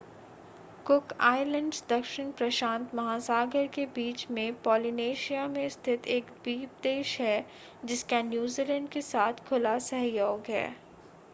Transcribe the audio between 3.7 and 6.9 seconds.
के बीच में पोलिनेशिया में स्थित एक द्वीप